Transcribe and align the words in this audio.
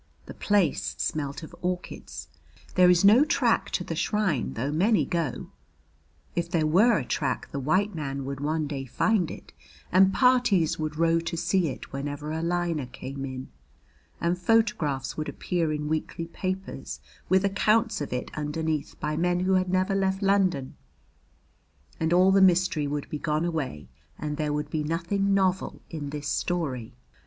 The 0.25 0.33
place 0.33 0.95
smelt 0.97 1.43
of 1.43 1.53
orchids. 1.61 2.27
There 2.73 2.89
is 2.89 3.05
no 3.05 3.23
track 3.23 3.69
to 3.69 3.83
the 3.83 3.95
shrine 3.95 4.53
though 4.55 4.71
many 4.71 5.05
go. 5.05 5.51
If 6.35 6.49
there 6.49 6.65
were 6.65 6.97
a 6.97 7.05
track 7.05 7.51
the 7.51 7.59
white 7.59 7.93
man 7.93 8.25
would 8.25 8.39
one 8.39 8.65
day 8.65 8.85
find 8.87 9.29
it, 9.29 9.53
and 9.91 10.11
parties 10.11 10.79
would 10.79 10.97
row 10.97 11.19
to 11.19 11.37
see 11.37 11.67
it 11.67 11.93
whenever 11.93 12.31
a 12.31 12.41
liner 12.41 12.87
came 12.87 13.25
in; 13.25 13.49
and 14.19 14.39
photographs 14.39 15.17
would 15.17 15.29
appear 15.29 15.71
in 15.71 15.87
weekly 15.87 16.25
papers 16.25 16.99
with 17.29 17.45
accounts 17.45 18.01
of 18.01 18.11
it 18.11 18.31
underneath 18.33 18.99
by 18.99 19.15
men 19.15 19.41
who 19.41 19.53
had 19.53 19.69
never 19.69 19.93
left 19.93 20.23
London, 20.23 20.75
and 21.99 22.11
all 22.11 22.31
the 22.31 22.41
mystery 22.41 22.87
would 22.87 23.07
be 23.11 23.19
gone 23.19 23.45
away 23.45 23.87
and 24.17 24.37
there 24.37 24.51
would 24.51 24.71
be 24.71 24.83
nothing 24.83 25.35
novel 25.35 25.79
in 25.91 26.09
this 26.09 26.27
story. 26.27 26.95